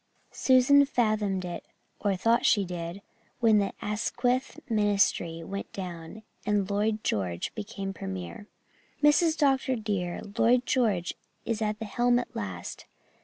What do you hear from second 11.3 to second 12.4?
is at the helm at